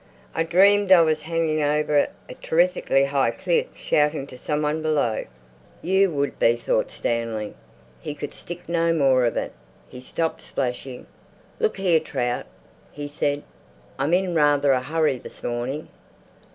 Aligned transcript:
"I 0.33 0.41
dreamed 0.41 0.91
I 0.91 1.01
was 1.01 1.21
hanging 1.21 1.61
over 1.61 2.07
a 2.27 2.33
terrifically 2.33 3.03
high 3.05 3.29
cliff, 3.29 3.67
shouting 3.75 4.25
to 4.25 4.35
some 4.35 4.63
one 4.63 4.81
below." 4.81 5.25
You 5.83 6.09
would 6.09 6.39
be! 6.39 6.55
thought 6.55 6.89
Stanley. 6.89 7.53
He 7.99 8.15
could 8.15 8.33
stick 8.33 8.67
no 8.67 8.93
more 8.93 9.25
of 9.25 9.37
it. 9.37 9.53
He 9.87 10.01
stopped 10.01 10.41
splashing. 10.41 11.05
"Look 11.59 11.77
here, 11.77 11.99
Trout," 11.99 12.47
he 12.91 13.07
said, 13.07 13.43
"I'm 13.99 14.15
in 14.15 14.33
rather 14.33 14.71
a 14.71 14.81
hurry 14.81 15.19
this 15.19 15.43
morning." 15.43 15.87